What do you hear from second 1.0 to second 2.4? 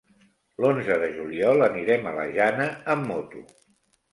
de juliol anirem a la